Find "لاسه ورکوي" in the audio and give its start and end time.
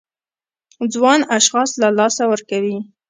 1.97-2.77